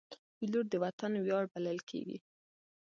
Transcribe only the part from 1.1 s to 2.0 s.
ویاړ بلل